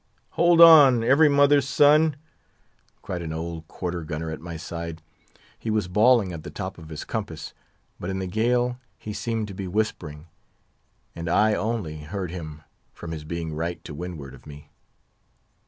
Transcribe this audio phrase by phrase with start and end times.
[0.31, 2.15] "Hold on, every mother's son!"
[3.03, 5.03] cried an old quarter gunner at my side.
[5.59, 7.53] He was bawling at the top of his compass;
[7.99, 10.25] but in the gale, he seemed to be whispering;
[11.15, 14.71] and I only heard him from his being right to windward of me.